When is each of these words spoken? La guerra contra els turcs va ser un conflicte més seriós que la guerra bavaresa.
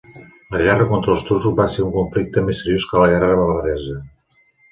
La 0.53 0.61
guerra 0.67 0.87
contra 0.93 1.11
els 1.15 1.25
turcs 1.27 1.45
va 1.59 1.67
ser 1.75 1.83
un 1.87 1.91
conflicte 1.99 2.43
més 2.47 2.63
seriós 2.63 2.89
que 2.93 3.03
la 3.03 3.09
guerra 3.13 3.39
bavaresa. 3.43 4.01